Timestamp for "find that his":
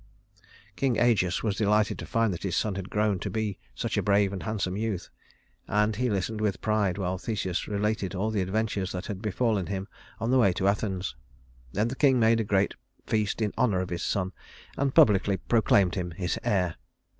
2.07-2.57